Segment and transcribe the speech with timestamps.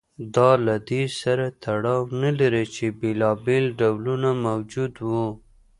[0.35, 5.11] دا له دې سره تړاو نه لري چې بېلابېل ډولونه موجود و